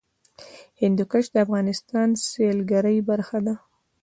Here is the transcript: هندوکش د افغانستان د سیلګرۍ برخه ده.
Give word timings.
هندوکش 0.81 1.25
د 1.31 1.35
افغانستان 1.45 2.07
د 2.13 2.17
سیلګرۍ 2.31 2.97
برخه 3.09 3.37
ده. 3.45 3.55